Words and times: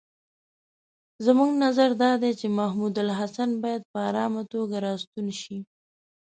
زموږ 1.25 1.49
نظر 1.63 1.89
دا 2.03 2.11
دی 2.21 2.31
چې 2.39 2.47
محمودالحسن 2.59 3.49
باید 3.63 3.81
په 3.91 3.97
آرامه 4.09 4.43
توګه 4.53 4.77
را 4.85 4.93
ستون 5.01 5.27
شي. 5.41 5.57